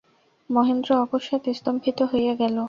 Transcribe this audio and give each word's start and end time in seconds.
মহেন্দ্র 0.49 0.89
অকস্মাৎ 1.03 1.43
স্তম্ভিত 1.57 1.99
হইয়া 2.11 2.33
গেল। 2.35 2.55